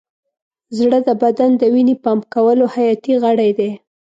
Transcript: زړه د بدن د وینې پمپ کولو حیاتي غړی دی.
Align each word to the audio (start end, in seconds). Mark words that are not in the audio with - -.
زړه 0.77 0.99
د 1.07 1.09
بدن 1.21 1.51
د 1.57 1.63
وینې 1.73 1.95
پمپ 2.03 2.23
کولو 2.33 2.65
حیاتي 2.73 3.13
غړی 3.23 3.51
دی. 3.57 3.71